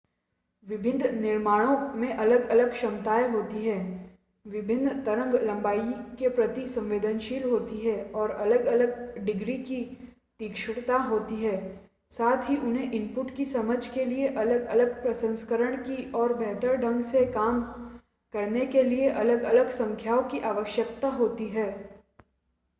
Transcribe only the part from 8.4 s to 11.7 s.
अलग-अलग डिग्री की तीक्ष्णता होती है